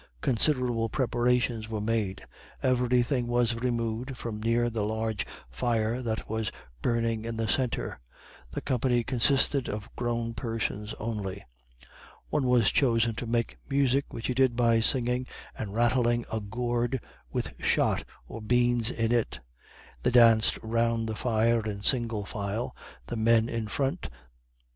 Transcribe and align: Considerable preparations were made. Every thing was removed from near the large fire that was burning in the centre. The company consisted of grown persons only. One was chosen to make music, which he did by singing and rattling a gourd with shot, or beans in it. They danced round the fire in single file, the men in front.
Considerable 0.21 0.89
preparations 0.89 1.69
were 1.69 1.79
made. 1.79 2.25
Every 2.63 3.03
thing 3.03 3.27
was 3.27 3.53
removed 3.53 4.17
from 4.17 4.41
near 4.41 4.67
the 4.67 4.81
large 4.83 5.27
fire 5.51 6.01
that 6.01 6.27
was 6.27 6.51
burning 6.81 7.23
in 7.23 7.37
the 7.37 7.47
centre. 7.47 7.99
The 8.49 8.61
company 8.61 9.03
consisted 9.03 9.69
of 9.69 9.95
grown 9.95 10.33
persons 10.33 10.95
only. 10.95 11.45
One 12.31 12.47
was 12.47 12.71
chosen 12.71 13.13
to 13.13 13.27
make 13.27 13.59
music, 13.69 14.05
which 14.11 14.25
he 14.25 14.33
did 14.33 14.55
by 14.55 14.79
singing 14.79 15.27
and 15.55 15.75
rattling 15.75 16.25
a 16.33 16.39
gourd 16.39 16.99
with 17.31 17.51
shot, 17.63 18.03
or 18.27 18.41
beans 18.41 18.89
in 18.89 19.11
it. 19.11 19.39
They 20.01 20.09
danced 20.09 20.57
round 20.63 21.07
the 21.07 21.15
fire 21.15 21.63
in 21.63 21.83
single 21.83 22.25
file, 22.25 22.75
the 23.05 23.17
men 23.17 23.47
in 23.47 23.67
front. 23.67 24.09